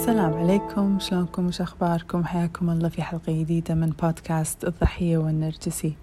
السلام 0.00 0.34
عليكم. 0.34 0.98
شلونكم؟ 0.98 1.46
وش 1.46 1.60
أخباركم؟ 1.60 2.24
حياكم 2.24 2.70
الله 2.70 2.88
في 2.88 3.02
حلقة 3.02 3.32
جديدة 3.32 3.74
من 3.74 3.90
بودكاست 3.90 4.64
الضحية 4.64 5.18
والنرجسي. 5.18 5.94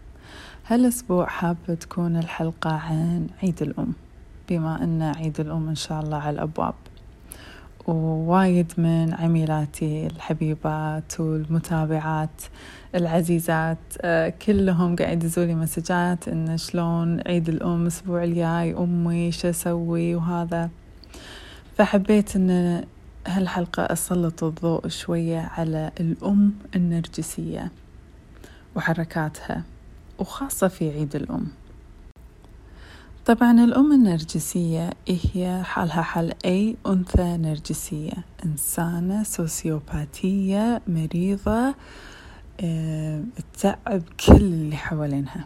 هالأسبوع 0.67 1.25
حابة 1.25 1.73
تكون 1.79 2.17
الحلقة 2.17 2.71
عن 2.71 3.27
عيد 3.43 3.61
الأم 3.61 3.93
بما 4.49 4.83
أن 4.83 5.01
عيد 5.01 5.39
الأم 5.39 5.69
إن 5.69 5.75
شاء 5.75 6.01
الله 6.03 6.17
على 6.17 6.35
الأبواب. 6.35 6.73
ووايد 7.87 8.73
من 8.77 9.13
عميلاتي 9.13 10.07
الحبيبات 10.07 11.19
والمتابعات 11.19 12.41
العزيزات 12.95 13.77
آه، 14.01 14.29
كلهم 14.29 14.95
قاعد 14.95 15.23
يدزولي 15.23 15.55
مسجات 15.55 16.27
إن 16.27 16.57
شلون 16.57 17.21
عيد 17.27 17.49
الأم 17.49 17.81
الأسبوع 17.81 18.23
الجاي 18.23 18.73
أمي 18.77 19.31
شو 19.31 19.49
أسوي؟ 19.49 20.15
وهذا. 20.15 20.69
فحبيت 21.77 22.35
إن 22.35 22.83
هالحلقة 23.27 23.83
أسلط 23.83 24.43
الضوء 24.43 24.87
شوية 24.87 25.39
على 25.39 25.91
الأم 25.99 26.53
النرجسية 26.75 27.71
وحركاتها 28.75 29.63
وخاصة 30.19 30.67
في 30.67 30.89
عيد 30.89 31.15
الأم. 31.15 31.47
طبعا 33.25 33.51
الأم 33.51 33.91
النرجسية 33.91 34.89
هي 35.07 35.63
حالها 35.63 36.01
حال 36.01 36.33
أي 36.45 36.77
أنثى 36.87 37.37
نرجسية 37.37 38.13
إنسانة 38.45 39.23
سوسيوباتية 39.23 40.81
مريضة 40.87 41.75
آه، 42.61 43.23
تتعب 43.53 44.01
كل 44.25 44.35
اللي 44.35 44.75
حوالينها. 44.75 45.45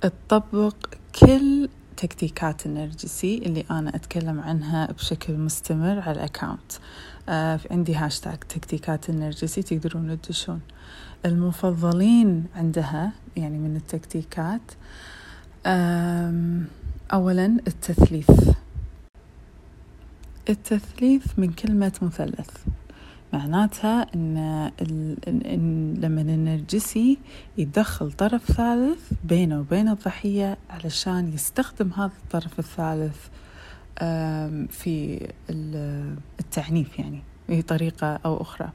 تطبق 0.00 0.76
كل 1.20 1.68
تكتيكات 2.04 2.66
النرجسي 2.66 3.38
اللي 3.38 3.64
أنا 3.70 3.96
أتكلم 3.96 4.40
عنها 4.40 4.92
بشكل 4.92 5.32
مستمر 5.32 6.00
على 6.00 6.12
ال 6.12 6.19
account. 6.19 6.72
آه 7.28 7.60
عندي 7.70 7.94
هاشتاج 7.94 8.38
تكتيكات 8.38 9.10
النرجسي 9.10 9.62
تقدرون 9.62 10.20
تدشون. 10.20 10.60
المفضلين 11.24 12.46
عندها 12.56 13.12
يعني 13.36 13.58
من 13.58 13.76
التكتيكات 13.76 14.60
أولا 17.12 17.46
التثليث. 17.66 18.30
التثليث 20.48 21.26
من 21.38 21.52
كلمة 21.52 21.92
مثلث. 22.02 22.50
معناتها 23.34 24.06
إن, 24.14 24.36
إن 25.28 25.94
لما 26.00 26.20
النرجسي 26.20 27.18
يدخل 27.58 28.12
طرف 28.12 28.52
ثالث 28.52 29.12
بينه 29.24 29.60
وبين 29.60 29.88
الضحية 29.88 30.56
علشان 30.70 31.32
يستخدم 31.34 31.90
هذا 31.92 32.12
الطرف 32.24 32.58
الثالث 32.58 33.16
في 34.70 35.26
التعنيف 36.40 36.98
يعني 36.98 37.22
بطريقة 37.48 38.20
أو 38.24 38.42
أخرى. 38.42 38.68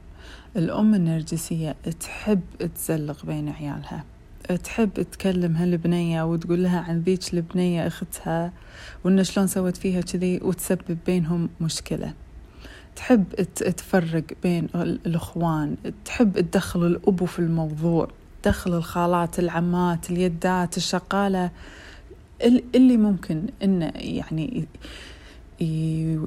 الأم 0.56 0.94
النرجسية 0.94 1.76
تحب 2.00 2.40
تزلق 2.74 3.26
بين 3.26 3.48
عيالها 3.48 4.04
تحب 4.64 4.92
تكلم 4.94 5.56
هالبنية 5.56 6.22
وتقول 6.22 6.62
لها 6.62 6.80
عن 6.80 7.00
ذيك 7.00 7.34
البنية 7.34 7.86
أختها 7.86 8.52
وإن 9.04 9.24
شلون 9.24 9.46
سوت 9.46 9.76
فيها 9.76 10.00
كذي 10.00 10.40
وتسبب 10.42 10.98
بينهم 11.06 11.48
مشكلة. 11.60 12.14
تحب 13.00 13.32
تفرق 13.54 14.24
بين 14.42 14.68
الأخوان 14.74 15.76
تحب 16.04 16.40
تدخل 16.40 16.86
الأبو 16.86 17.26
في 17.26 17.38
الموضوع 17.38 18.08
تدخل 18.42 18.74
الخالات 18.74 19.38
العمات 19.38 20.10
اليدات 20.10 20.76
الشقالة 20.76 21.50
اللي 22.74 22.96
ممكن 22.96 23.42
إنه 23.62 23.92
يعني 23.94 24.66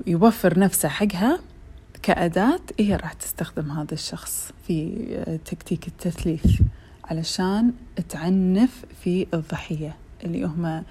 يوفر 0.07 0.59
نفسه 0.59 0.89
حقها 0.89 1.39
كأداة 2.01 2.59
هي 2.79 2.95
راح 2.95 3.13
تستخدم 3.13 3.71
هذا 3.71 3.93
الشخص 3.93 4.51
في 4.67 5.39
تكتيك 5.45 5.87
التثليث 5.87 6.61
علشان 7.03 7.73
تعنف 8.09 8.85
في 9.03 9.27
الضحية 9.33 9.95
اللي 10.23 10.43
هم 10.43 10.83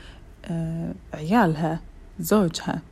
آه، 0.45 0.95
عيالها 1.15 1.81
زوجها. 2.21 2.83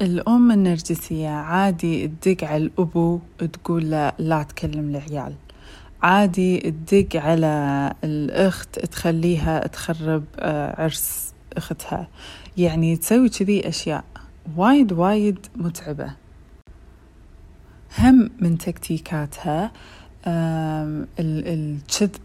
الأم 0.00 0.52
النرجسية 0.52 1.28
عادي 1.28 2.08
تدق 2.08 2.44
على 2.44 2.64
الأبو 2.64 3.20
تقول 3.52 3.90
له 3.90 4.12
لا 4.18 4.42
تكلم 4.42 4.90
العيال. 4.90 5.34
عادي 6.02 6.60
تدق 6.60 7.22
على 7.22 7.94
الأخت 8.04 8.78
تخليها 8.78 9.66
تخرب 9.66 10.24
آه، 10.38 10.82
عرس 10.82 11.32
أختها. 11.56 12.08
يعني 12.56 12.96
تسوي 12.96 13.28
كذي 13.28 13.68
أشياء 13.68 14.04
وايد 14.56 14.92
وايد 14.92 15.38
متعبة. 15.56 16.10
هم 17.98 18.30
من 18.40 18.58
تكتيكاتها 18.58 19.72
الكذب 21.18 22.22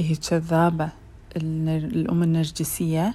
هي 0.00 0.14
كذابة. 0.14 0.88
الأم 1.36 2.22
النرجسية 2.22 3.14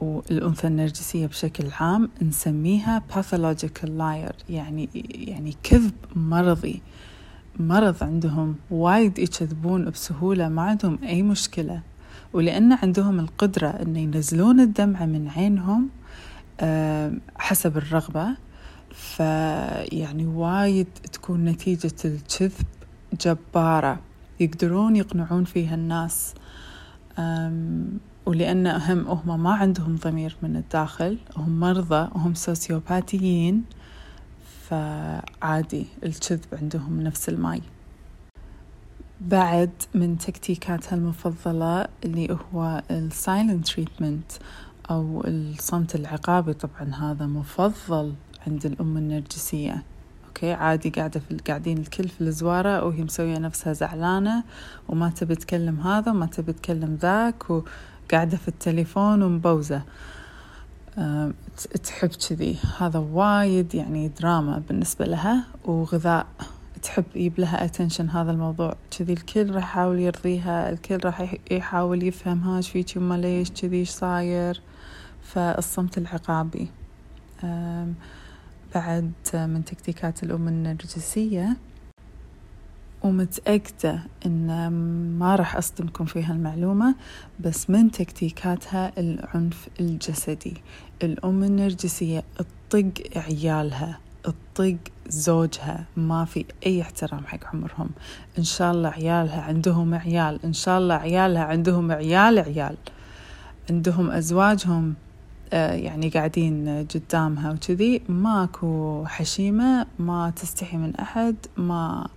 والأنثى 0.00 0.66
النرجسية 0.66 1.26
بشكل 1.26 1.64
عام 1.80 2.10
نسميها 2.22 3.02
pathological 3.12 3.86
liar 3.86 4.34
يعني 4.50 4.88
يعني 5.10 5.56
كذب 5.62 5.92
مرضي. 6.16 6.82
مرض 7.60 8.04
عندهم 8.04 8.56
وايد 8.70 9.18
يكذبون 9.18 9.90
بسهولة 9.90 10.48
ما 10.48 10.62
عندهم 10.62 10.98
أي 11.02 11.22
مشكلة. 11.22 11.80
ولأن 12.32 12.72
عندهم 12.72 13.20
القدرة 13.20 13.68
أن 13.68 13.96
ينزلون 13.96 14.60
الدمعة 14.60 15.06
من 15.06 15.28
عينهم 15.28 15.88
حسب 17.36 17.76
الرغبة 17.76 18.36
فيعني 18.90 20.26
وايد 20.26 20.86
تكون 21.12 21.44
نتيجة 21.44 21.94
الكذب 22.04 22.66
جبارة. 23.20 24.00
يقدرون 24.40 24.96
يقنعون 24.96 25.44
فيها 25.44 25.74
الناس. 25.74 26.34
ولأن 28.26 28.66
هم 28.66 29.08
هم 29.08 29.42
ما 29.42 29.52
عندهم 29.52 29.96
ضمير 29.96 30.36
من 30.42 30.56
الداخل 30.56 31.18
هم 31.36 31.60
مرضى 31.60 32.08
وهم 32.14 32.34
سوسيوباتيين 32.34 33.64
فعادي 34.68 35.86
الكذب 36.04 36.44
عندهم 36.52 37.00
نفس 37.00 37.28
الماي. 37.28 37.62
بعد 39.20 39.70
من 39.94 40.18
تكتيكاتها 40.18 40.96
المفضلة 40.96 41.86
اللي 42.04 42.38
هو 42.54 42.82
ال 42.90 43.01
silent 43.01 43.68
treatment 43.68 44.32
أو 44.90 45.24
الصمت 45.26 45.94
العقابي 45.94 46.52
طبعا 46.52 46.94
هذا 46.94 47.26
مفضل 47.26 48.14
عند 48.46 48.66
الأم 48.66 48.96
النرجسية. 48.96 49.82
أوكي؟ 50.26 50.52
عادي 50.52 50.90
قاعدة 50.90 51.20
في 51.20 51.36
قاعدين 51.36 51.78
الكل 51.78 52.08
في 52.08 52.20
الزوارة 52.20 52.84
وهي 52.84 53.02
مسوية 53.02 53.38
نفسها 53.38 53.72
زعلانة 53.72 54.44
وما 54.88 55.10
تبي 55.10 55.34
تكلم 55.34 55.80
هذا 55.80 56.12
وما 56.12 56.26
تبي 56.26 56.52
تكلم 56.52 56.98
ذاك 57.00 57.50
قاعدة 58.14 58.36
في 58.36 58.48
التليفون 58.48 59.22
ومبوزة. 59.22 59.82
تحب 61.84 62.08
كذي. 62.28 62.56
هذا 62.78 62.98
وايد 62.98 63.74
يعني 63.74 64.08
دراما 64.08 64.62
بالنسبة 64.68 65.04
لها 65.04 65.44
وغذاء. 65.64 66.26
تحب 66.82 67.04
يجيب 67.14 67.40
لها 67.40 67.64
attention 67.64 68.10
هذا 68.10 68.30
الموضوع. 68.30 68.76
كذي 68.98 69.12
الكل 69.12 69.54
راح 69.54 69.64
يحاول 69.64 69.98
يرضيها 69.98 70.70
الكل 70.70 70.98
راح 71.04 71.34
يحاول 71.50 72.02
يفهم 72.02 72.40
ها 72.40 72.56
إيش 72.56 72.70
فيك؟ 72.70 72.96
يما 72.96 73.14
ليش؟ 73.14 73.50
كذي 73.50 73.76
إيش 73.76 73.90
صاير؟ 73.90 74.60
فالصمت 75.22 75.98
العقابي. 75.98 76.68
بعد 78.74 79.12
من 79.34 79.64
تكتيكات 79.64 80.22
الأم 80.22 80.48
النرجسية 80.48 81.56
ومتأكدة 83.04 84.00
إن 84.26 84.68
ما 85.18 85.36
راح 85.36 85.56
أصدمكم 85.56 86.04
في 86.04 86.24
هالمعلومة 86.24 86.94
بس 87.40 87.70
من 87.70 87.90
تكتيكاتها 87.90 88.92
العنف 88.98 89.68
الجسدي 89.80 90.54
الأم 91.02 91.44
النرجسية 91.44 92.22
تطق 92.70 92.92
عيالها 93.16 93.98
تطق 94.22 94.76
زوجها 95.08 95.84
ما 95.96 96.24
في 96.24 96.44
أي 96.66 96.82
احترام 96.82 97.26
حق 97.26 97.46
عمرهم. 97.46 97.90
إن 98.38 98.44
شاء 98.44 98.72
الله 98.72 98.88
عيالها 98.88 99.42
عندهم 99.42 99.94
عيال 99.94 100.44
إن 100.44 100.52
شاء 100.52 100.78
الله 100.78 100.94
عيالها 100.94 101.44
عندهم 101.44 101.92
عيال 101.92 102.38
عيال 102.38 102.76
عندهم 103.70 104.10
أزواجهم 104.10 104.94
يعني 105.52 106.08
قاعدين 106.08 106.86
قدامها 106.94 107.52
وكذي. 107.52 108.02
ماكو 108.08 109.04
حشيمة 109.06 109.86
ما 109.98 110.30
تستحي 110.30 110.76
من 110.76 110.96
أحد 110.96 111.36
ما 111.56 112.08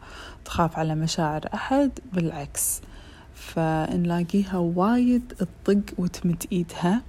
تخاف 0.45 0.79
على 0.79 0.95
مشاعر 0.95 1.41
أحد 1.53 1.91
بالعكس. 2.13 2.81
فنلاقيها 3.35 4.57
وايد 4.57 5.33
تطق 5.37 5.83
وتمد 5.97 6.43
إيدها 6.51 7.01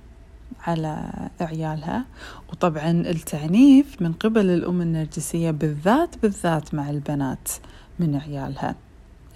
على 0.66 1.12
عيالها. 1.40 2.04
وطبعا 2.52 2.90
التعنيف 2.90 4.02
من 4.02 4.12
قبل 4.12 4.50
الأم 4.50 4.82
النرجسية 4.82 5.50
بالذات 5.50 6.16
بالذات 6.22 6.74
مع 6.74 6.90
البنات 6.90 7.48
من 7.98 8.16
عيالها. 8.16 8.74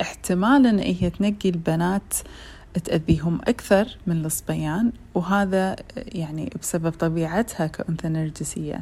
احتمال 0.00 0.66
ان 0.66 0.78
هي 0.78 1.10
تنقي 1.10 1.48
البنات 1.48 2.14
تأذيهم 2.78 3.40
أكثر 3.44 3.98
من 4.06 4.24
الصبيان 4.24 4.92
وهذا 5.14 5.76
يعني 5.96 6.50
بسبب 6.60 6.90
طبيعتها 6.90 7.66
كأنثى 7.66 8.08
نرجسية 8.08 8.80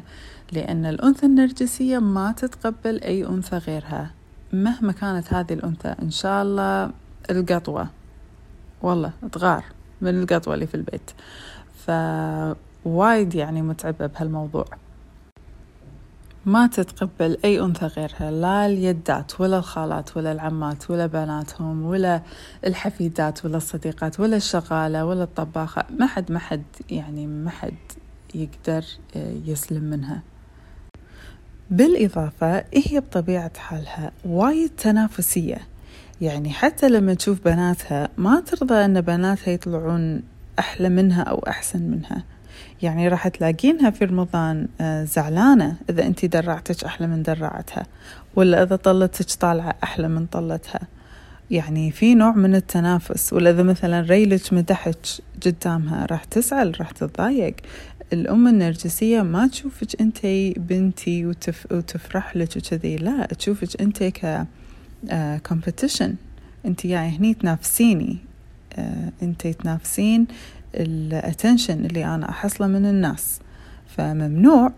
لأن 0.51 0.85
الأنثى 0.85 1.25
النرجسية 1.25 1.99
ما 1.99 2.31
تتقبل 2.31 3.01
أي 3.01 3.25
أنثى 3.25 3.57
غيرها. 3.57 4.11
مهما 4.53 4.91
كانت 4.91 5.33
هذه 5.33 5.53
الأنثى 5.53 5.95
إن 6.01 6.11
شاء 6.11 6.43
الله 6.43 6.91
القطوة. 7.29 7.87
والله 8.81 9.11
تغار 9.31 9.63
من 10.01 10.21
القطوة 10.21 10.53
اللي 10.53 10.67
في 10.67 10.75
البيت. 10.75 11.11
فوايد 11.87 13.35
يعني 13.35 13.61
متعبة 13.61 14.07
بهالموضوع. 14.07 14.65
ما 16.45 16.67
تتقبل 16.67 17.37
أي 17.45 17.59
أنثى 17.59 17.85
غيرها 17.85 18.31
لا 18.31 18.65
اليدات 18.65 19.41
ولا 19.41 19.57
الخالات 19.57 20.17
ولا 20.17 20.31
العمات 20.31 20.91
ولا 20.91 21.05
بناتهم 21.05 21.85
ولا 21.85 22.21
الحفيدات 22.65 23.45
ولا 23.45 23.57
الصديقات 23.57 24.19
ولا 24.19 24.37
الشغالة 24.37 25.05
ولا 25.05 25.23
الطباخة 25.23 25.83
ما 25.97 26.05
حد 26.05 26.31
ما 26.31 26.39
حد 26.39 26.63
يعني 26.89 27.27
ما 27.27 27.49
حد 27.49 27.73
يقدر 28.35 28.85
آه، 29.15 29.33
يسلم 29.45 29.83
منها. 29.83 30.21
بالإضافة 31.69 32.57
هي 32.73 32.99
بطبيعة 32.99 33.57
حالها 33.57 34.11
وايد 34.25 34.69
تنافسية. 34.69 35.57
يعني 36.21 36.49
حتى 36.49 36.89
لما 36.89 37.13
تشوف 37.13 37.45
بناتها 37.45 38.09
ما 38.17 38.39
ترضى 38.39 38.73
أن 38.73 39.01
بناتها 39.01 39.51
يطلعون 39.51 40.21
أحلى 40.59 40.89
منها 40.89 41.23
أو 41.23 41.37
أحسن 41.37 41.81
منها. 41.81 42.23
يعني 42.81 43.07
راح 43.07 43.27
تلاقينها 43.27 43.89
في 43.89 44.05
رمضان 44.05 44.67
آه، 44.81 45.03
زعلانة 45.03 45.75
إذا 45.89 46.05
أنت 46.05 46.25
درعتك 46.25 46.83
أحلى 46.83 47.07
من 47.07 47.23
درعتها 47.23 47.85
ولا 48.35 48.63
إذا 48.63 48.75
طلتك 48.75 49.31
طالعة 49.39 49.75
أحلى 49.83 50.07
من 50.07 50.25
طلتها. 50.25 50.81
يعني 51.51 51.91
في 51.91 52.15
نوع 52.15 52.31
من 52.31 52.55
التنافس 52.55 53.33
ولا 53.33 53.49
إذا 53.49 53.63
مثلا 53.63 54.01
ريلك 54.01 54.53
مدحك 54.53 55.05
قدامها 55.45 56.05
راح 56.05 56.23
تزعل 56.23 56.75
راح 56.79 56.91
تتضايق. 56.91 57.55
الأم 58.13 58.47
النرجسية 58.47 59.21
ما 59.21 59.47
تشوفك 59.47 60.01
أنت 60.01 60.19
بنتي 60.57 61.25
وتف 61.25 61.67
وتفرح 61.71 62.35
لك 62.35 62.57
وكذي 62.57 62.95
لا 62.95 63.25
تشوفك 63.25 63.81
أنت 63.81 64.03
ك 64.03 64.45
competition 65.47 66.09
آه، 66.09 66.67
أنت 66.67 66.85
يعني 66.85 67.17
هني 67.17 67.33
تنافسيني 67.33 68.17
آه، 68.73 69.11
أنت 69.21 69.47
تنافسين 69.47 70.27
ال 70.75 70.86
attention 70.86 71.85
اللي 71.85 72.05
أنا 72.05 72.29
أحصله 72.29 72.67
من 72.67 72.85
الناس. 72.85 73.39
فممنوع 73.87 74.71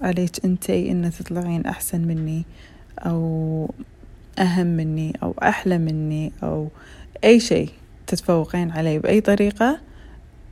عليك 0.00 0.44
أنتي 0.44 0.90
إن 0.90 1.10
تطلعين 1.18 1.66
أحسن 1.66 2.00
مني 2.00 2.44
أو 2.98 3.70
أهم 4.38 4.66
مني 4.66 5.18
أو 5.22 5.34
أحلى 5.42 5.78
مني 5.78 6.32
أو 6.42 6.68
أي 7.24 7.40
شيء 7.40 7.70
تتفوقين 8.06 8.70
عليه 8.70 8.98
بأي 8.98 9.20
طريقة 9.20 9.80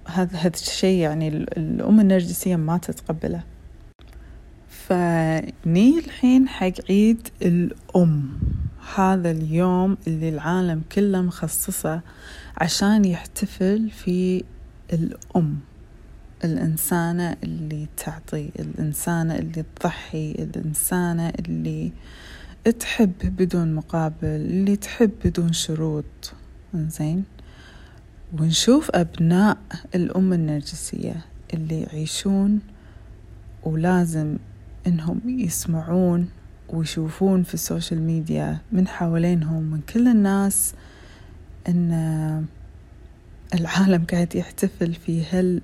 هذا 0.06 0.36
هذا 0.36 0.52
الشيء 0.54 0.98
يعني 0.98 1.28
الأم 1.28 2.00
النرجسية 2.00 2.56
ما 2.56 2.78
تتقبله. 2.78 3.42
فني 4.68 5.98
الحين 5.98 6.48
حق 6.48 6.72
عيد 6.90 7.28
الأم. 7.42 8.28
هذا 8.94 9.30
اليوم 9.30 9.96
اللي 10.06 10.28
العالم 10.28 10.82
كله 10.92 11.22
مخصصه 11.22 12.00
عشان 12.56 13.04
يحتفل 13.04 13.90
في 13.90 14.44
الأم 14.94 15.58
الإنسانة 16.44 17.36
اللي 17.42 17.86
تعطي 17.96 18.50
الإنسانة 18.58 19.34
اللي 19.34 19.64
تضحي 19.76 20.30
الإنسانة 20.32 21.28
اللي 21.28 21.92
تحب 22.80 23.12
بدون 23.22 23.74
مقابل 23.74 24.16
اللي 24.22 24.76
تحب 24.76 25.10
بدون 25.24 25.52
شروط. 25.52 26.04
زين 26.74 27.24
ونشوف 28.40 28.90
أبناء 28.94 29.58
الأم 29.94 30.32
النرجسية 30.32 31.16
اللي 31.54 31.80
يعيشون 31.80 32.60
ولازم 33.62 34.36
إنهم 34.86 35.20
يسمعون 35.26 36.28
ويشوفون 36.68 37.42
في 37.42 37.54
السوشيال 37.54 38.02
ميديا 38.02 38.58
من 38.72 38.88
حوالينهم 38.88 39.62
من 39.62 39.80
كل 39.80 40.08
الناس 40.08 40.74
إن 41.68 42.46
العالم 43.54 44.04
قاعد 44.12 44.34
يحتفل 44.34 44.94
في 44.94 45.24
هال 45.32 45.62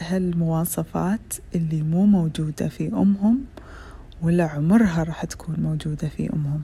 هالمواصفات 0.00 1.34
اللي 1.54 1.82
مو 1.82 2.06
موجودة 2.06 2.68
في 2.68 2.88
أمهم 2.88 3.44
ولا 4.22 4.44
عمرها 4.44 5.02
راح 5.02 5.24
تكون 5.24 5.56
موجودة 5.58 6.08
في 6.08 6.32
أمهم. 6.32 6.62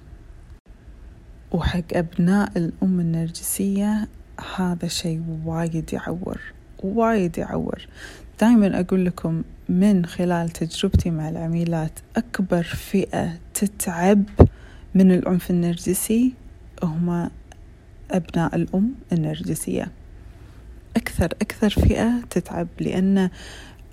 وحق 1.52 1.84
أبناء 1.92 2.58
الأم 2.58 3.00
النرجسية 3.00 4.08
هذا 4.56 4.88
شيء 4.88 5.22
وايد 5.44 5.92
يعور 5.92 6.40
وايد 6.82 7.38
يعور. 7.38 7.86
دائما 8.40 8.80
أقول 8.80 9.06
لكم 9.06 9.42
من 9.68 10.06
خلال 10.06 10.48
تجربتي 10.50 11.10
مع 11.10 11.28
العميلات 11.28 11.98
أكبر 12.16 12.62
فئة 12.62 13.38
تتعب 13.54 14.24
من 14.94 15.12
العنف 15.12 15.50
النرجسي 15.50 16.32
هما 16.82 17.30
أبناء 18.10 18.56
الأم 18.56 18.94
النرجسية. 19.12 20.03
أكثر 20.96 21.26
أكثر 21.26 21.70
فئة 21.70 22.20
تتعب 22.30 22.68
لأن 22.80 23.30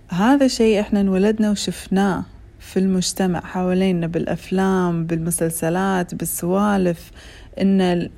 هذا 0.09 0.47
شيء 0.47 0.79
إحنا 0.79 1.01
انولدنا 1.01 1.51
وشفناه 1.51 2.25
في 2.59 2.79
المجتمع 2.79 3.39
حوالينا 3.39 4.07
بالأفلام 4.07 5.05
بالمسلسلات 5.05 6.15
بالسوالف 6.15 7.11
إن 7.61 8.09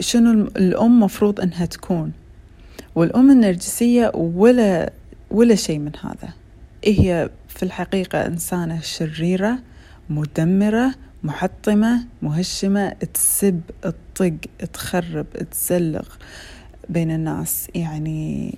شنو 0.00 0.32
الأم 0.32 1.00
مفروض 1.00 1.40
إنها 1.40 1.66
تكون. 1.66 2.12
والأم 2.94 3.30
النرجسية 3.30 4.10
ولا 4.14 4.92
ولا 5.30 5.54
شيء 5.54 5.78
من 5.78 5.92
هذا. 6.02 6.32
هي 6.84 7.30
في 7.48 7.62
الحقيقة 7.62 8.26
إنسانة 8.26 8.80
شريرة 8.80 9.58
مدمرة 10.10 10.94
محطمة 11.22 12.04
مهشمة 12.22 12.88
تسب 12.88 13.60
تطق 13.82 14.36
تخرب 14.72 15.26
تسلغ 15.50 16.08
بين 16.88 17.10
الناس 17.10 17.68
يعني 17.74 18.54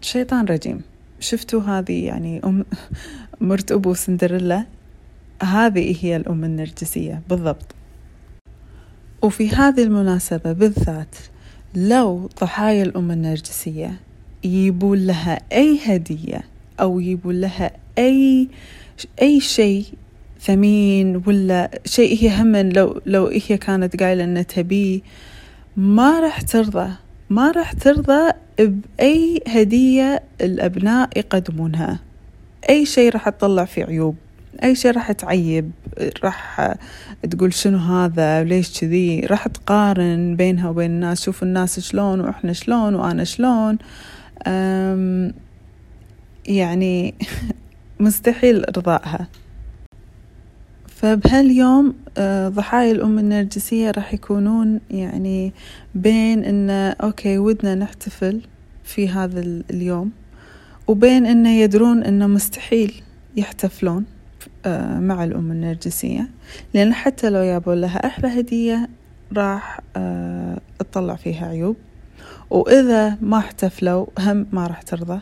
شيطان 0.00 0.44
رجيم. 0.44 0.80
شفتوا 1.20 1.60
هذه 1.60 2.04
يعني 2.04 2.40
أم 2.44 2.64
مرت 3.40 3.72
أبو 3.72 3.94
سندريلا؟ 3.94 4.66
هذه 5.42 5.96
هي 6.00 6.16
الأم 6.16 6.44
النرجسية 6.44 7.22
بالضبط. 7.28 7.74
وفي 9.22 9.50
هذه 9.50 9.82
المناسبة 9.82 10.52
بالذات 10.52 11.16
لو 11.74 12.28
ضحايا 12.40 12.82
الأم 12.82 13.10
النرجسية 13.10 14.00
يجيبون 14.44 15.06
لها 15.06 15.40
أي 15.52 15.78
هدية 15.86 16.42
أو 16.80 17.00
يجيبون 17.00 17.40
لها 17.40 17.70
أي 17.98 18.48
أي 19.22 19.40
شيء 19.40 19.84
ثمين 20.40 21.22
ولا 21.26 21.80
شيء 21.84 22.22
هي 22.22 22.42
هم 22.42 22.56
لو 22.56 23.00
لو 23.06 23.26
هي 23.26 23.58
كانت 23.58 24.02
قايلة 24.02 24.24
إنها 24.24 24.42
تبيه 24.42 25.00
ما 25.76 26.20
راح 26.20 26.40
ترضى. 26.40 26.92
ما 27.30 27.50
راح 27.50 27.72
ترضى 27.72 28.32
بأي 28.58 29.42
هدية 29.48 30.22
الأبناء 30.40 31.08
يقدمونها. 31.16 32.00
أي 32.70 32.86
شيء 32.86 33.12
راح 33.12 33.28
تطلع 33.28 33.64
فيه 33.64 33.84
عيوب. 33.84 34.16
أي 34.62 34.74
شيء 34.74 34.90
راح 34.90 35.12
تعيب. 35.12 35.70
راح 36.24 36.74
تقول 37.30 37.54
شنو 37.54 37.78
هذا 37.78 38.40
وليش 38.40 38.80
كذي. 38.80 39.20
راح 39.20 39.48
تقارن 39.48 40.36
بينها 40.36 40.70
وبين 40.70 40.90
الناس. 40.90 41.24
شوف 41.24 41.42
الناس 41.42 41.80
شلون 41.80 42.20
وإحنا 42.20 42.52
شلون 42.52 42.94
وأنا 42.94 43.24
شلون. 43.24 43.78
يعني 46.46 47.14
مستحيل 48.00 48.64
إرضائها 48.64 49.28
فبهاليوم 51.00 51.94
آه، 52.18 52.48
ضحايا 52.48 52.92
الأم 52.92 53.18
النرجسية 53.18 53.90
راح 53.90 54.14
يكونون 54.14 54.80
يعني 54.90 55.52
بين 55.94 56.44
إن 56.44 56.70
أوكي 56.70 57.38
ودنا 57.38 57.74
نحتفل 57.74 58.40
في 58.84 59.08
هذا 59.08 59.40
اليوم 59.70 60.10
وبين 60.86 61.26
إنه 61.26 61.50
يدرون 61.50 62.02
إنه 62.02 62.26
مستحيل 62.26 63.02
يحتفلون 63.36 64.04
آه، 64.66 64.98
مع 64.98 65.24
الأم 65.24 65.52
النرجسية 65.52 66.28
لأن 66.74 66.94
حتى 66.94 67.30
لو 67.30 67.40
يابوا 67.40 67.74
لها 67.74 68.06
أحلى 68.06 68.40
هدية 68.40 68.88
راح 69.36 69.80
آه، 69.96 70.60
تطلع 70.78 71.14
فيها 71.14 71.46
عيوب. 71.46 71.76
وإذا 72.50 73.16
ما 73.20 73.38
احتفلوا 73.38 74.06
هم 74.18 74.46
ما 74.52 74.66
راح 74.66 74.82
ترضى. 74.82 75.20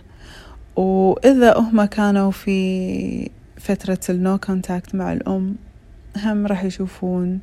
وإذا 0.76 1.58
هم 1.58 1.84
كانوا 1.84 2.30
في 2.30 3.30
فترة 3.58 3.98
ال 4.10 4.19
no 4.19 4.38
contact 4.38 4.94
مع 4.94 5.12
الأم 5.12 5.67
هم 6.16 6.46
راح 6.46 6.64
يشوفون 6.64 7.40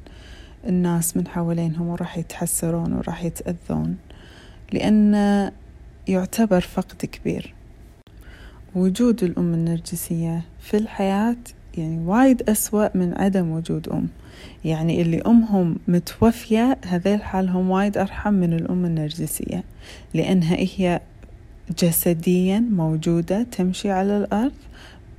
الناس 0.67 1.17
من 1.17 1.27
حوالينهم 1.27 1.87
وراح 1.87 2.17
يتحسرون 2.17 2.93
وراح 2.93 3.23
يتأذون 3.23 3.97
لأن 4.73 5.13
يعتبر 6.07 6.61
فقد 6.61 7.05
كبير. 7.05 7.53
وجود 8.75 9.23
الأم 9.23 9.53
النرجسية 9.53 10.41
في 10.61 10.77
الحياة 10.77 11.37
يعني 11.77 11.99
وايد 12.05 12.49
أسوأ 12.49 12.97
من 12.97 13.13
عدم 13.17 13.51
وجود 13.51 13.89
أم. 13.89 14.07
يعني 14.65 15.01
اللي 15.01 15.21
أمهم 15.21 15.77
متوفية 15.87 16.77
هذيل 16.85 17.23
حالهم 17.23 17.69
وايد 17.69 17.97
أرحم 17.97 18.33
من 18.33 18.53
الأم 18.53 18.85
النرجسية 18.85 19.63
لأنها 20.13 20.55
هي 20.55 21.01
جسديا 21.79 22.59
موجودة 22.59 23.43
تمشي 23.43 23.91
على 23.91 24.17
الأرض 24.17 24.53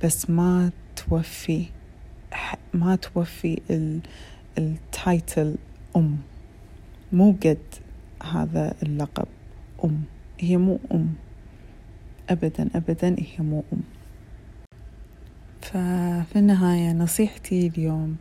بس 0.03 0.29
ما 0.29 0.69
توفي. 0.95 1.65
ما 2.73 2.95
توفي 2.95 3.61
التايتل 4.57 5.55
أم. 5.95 6.17
مو 7.13 7.31
قد 7.31 7.57
هذا 8.23 8.73
اللقب. 8.83 9.27
أم. 9.83 10.01
هي 10.39 10.57
مو 10.57 10.79
أم. 10.91 11.13
أبدا 12.29 12.69
أبدا 12.75 13.15
هي 13.19 13.45
مو 13.45 13.63
أم. 13.73 13.81
ففي 15.61 16.35
النهاية 16.35 16.93
نصيحتي 16.93 17.67
اليوم 17.67 18.15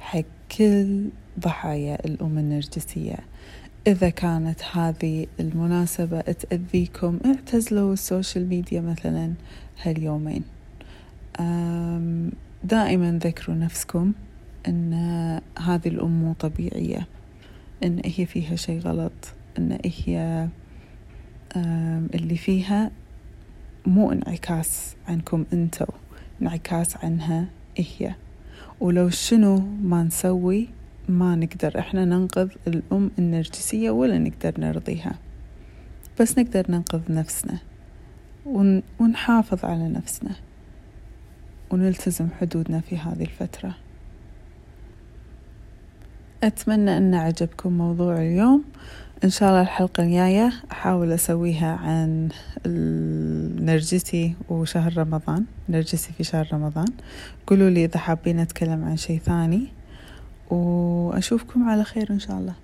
حق 0.00 0.22
كل 0.58 1.08
ضحايا 1.40 2.04
الأم 2.04 2.38
النرجسية. 2.38 3.16
إذا 3.86 4.08
كانت 4.10 4.64
هذه 4.72 5.26
المناسبة 5.40 6.20
تأذيكم 6.20 7.18
اعتزلوا 7.26 7.92
السوشيال 7.92 8.48
ميديا 8.48 8.80
مثلا 8.80 9.32
هاليومين. 9.82 10.44
دائما 12.64 13.18
ذكروا 13.22 13.56
نفسكم 13.56 14.12
أن 14.68 14.92
هذه 15.58 15.88
الأم 15.88 16.22
مو 16.22 16.32
طبيعية 16.32 17.06
أن 17.84 18.00
هي 18.04 18.26
فيها 18.26 18.56
شيء 18.56 18.80
غلط 18.80 19.12
أن 19.58 19.78
هي 19.84 20.48
اللي 22.14 22.36
فيها 22.36 22.90
مو 23.86 24.12
انعكاس 24.12 24.96
عنكم 25.08 25.44
أنتو 25.52 25.84
انعكاس 26.42 26.96
عنها 27.04 27.46
هي. 27.76 28.14
ولو 28.80 29.10
شنو 29.10 29.58
ما 29.82 30.02
نسوي 30.02 30.68
ما 31.08 31.36
نقدر 31.36 31.78
إحنا 31.78 32.04
ننقذ 32.04 32.48
الأم 32.66 33.10
النرجسية 33.18 33.90
ولا 33.90 34.18
نقدر 34.18 34.60
نرضيها 34.60 35.14
بس 36.20 36.38
نقدر 36.38 36.66
ننقذ 36.68 37.00
نفسنا 37.12 37.58
ونحافظ 39.00 39.64
على 39.64 39.88
نفسنا. 39.88 40.30
ونلتزم 41.72 42.28
حدودنا 42.40 42.80
في 42.80 42.98
هذه 42.98 43.22
الفترة. 43.22 43.74
أتمنى 46.42 46.96
أن 46.96 47.14
عجبكم 47.14 47.72
موضوع 47.72 48.16
اليوم. 48.16 48.64
إن 49.24 49.30
شاء 49.30 49.48
الله 49.48 49.62
الحلقة 49.62 50.02
الجاية 50.02 50.52
أحاول 50.72 51.12
أسويها 51.12 51.76
عن 51.76 52.28
نرجسي 53.66 54.34
وشهر 54.48 54.98
رمضان 54.98 55.44
نرجسي 55.68 56.12
في 56.12 56.24
شهر 56.24 56.48
رمضان. 56.52 56.88
قولوا 57.46 57.70
لي 57.70 57.84
إذا 57.84 57.98
حابين 57.98 58.38
أتكلم 58.38 58.84
عن 58.84 58.96
شيء 58.96 59.18
ثاني. 59.18 59.66
وأشوفكم 60.50 61.68
على 61.68 61.84
خير 61.84 62.10
إن 62.10 62.18
شاء 62.18 62.38
الله. 62.38 62.54